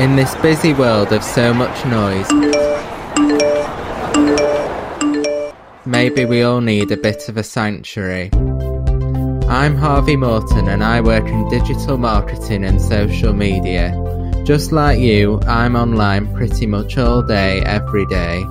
[0.00, 2.30] In this busy world of so much noise,
[5.84, 8.30] maybe we all need a bit of a sanctuary.
[9.48, 13.92] I'm Harvey Morton and I work in digital marketing and social media.
[14.44, 18.44] Just like you, I'm online pretty much all day, every day.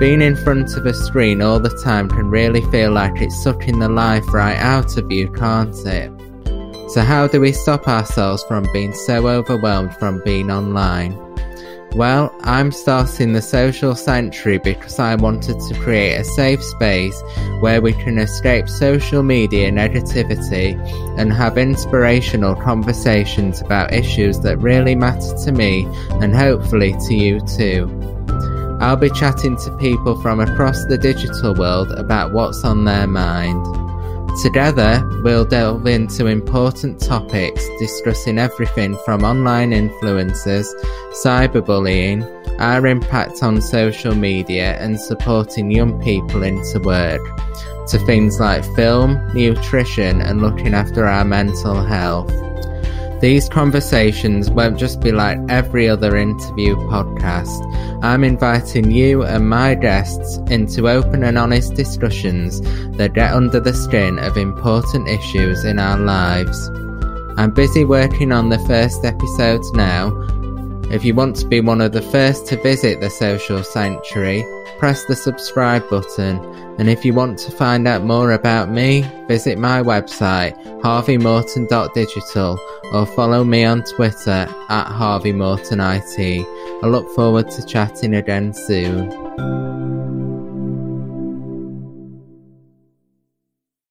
[0.00, 3.78] Being in front of a screen all the time can really feel like it's sucking
[3.78, 6.10] the life right out of you, can't it?
[6.88, 11.18] So, how do we stop ourselves from being so overwhelmed from being online?
[11.96, 17.20] Well, I'm starting the social sanctuary because I wanted to create a safe space
[17.60, 20.78] where we can escape social media negativity
[21.18, 25.86] and have inspirational conversations about issues that really matter to me
[26.20, 27.88] and hopefully to you too.
[28.80, 33.85] I'll be chatting to people from across the digital world about what's on their mind.
[34.42, 40.66] Together, we'll delve into important topics discussing everything from online influencers,
[41.24, 42.22] cyberbullying,
[42.60, 47.22] our impact on social media, and supporting young people into work,
[47.88, 52.30] to things like film, nutrition, and looking after our mental health.
[53.26, 57.60] These conversations won't just be like every other interview podcast.
[58.00, 62.60] I'm inviting you and my guests into open and honest discussions
[62.98, 66.68] that get under the skin of important issues in our lives.
[67.36, 70.10] I'm busy working on the first episodes now.
[70.88, 74.44] If you want to be one of the first to visit the social sanctuary,
[74.78, 76.38] press the subscribe button.
[76.78, 82.60] And if you want to find out more about me, visit my website, harveymorton.digital,
[82.92, 86.46] or follow me on Twitter at harveymortonit.
[86.82, 89.75] I look forward to chatting again soon.